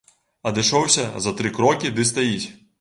Адышоўся 0.51 1.05
за 1.27 1.35
тры 1.43 1.53
крокі 1.61 1.95
ды 2.01 2.11
стаіць. 2.15 2.47